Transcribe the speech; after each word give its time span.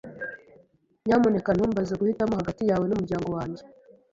Nyamuneka 1.05 1.49
ntumbaze 1.53 1.93
guhitamo 1.99 2.33
hagati 2.39 2.61
yawe 2.69 2.83
n'umuryango 2.87 3.27
wanjye. 3.35 3.61